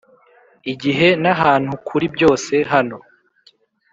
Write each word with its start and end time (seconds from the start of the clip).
igihe 0.71 1.07
n'ahantu 1.23 1.73
kuri 1.87 2.05
byose- 2.15 2.53
hano 2.71 2.97